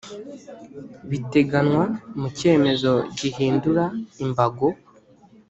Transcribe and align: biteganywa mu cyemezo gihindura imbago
biteganywa 1.09 1.85
mu 2.19 2.27
cyemezo 2.37 2.93
gihindura 3.17 3.83
imbago 4.23 4.67